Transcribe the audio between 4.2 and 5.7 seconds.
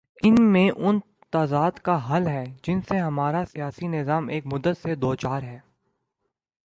ایک مدت سے دوچار ہے۔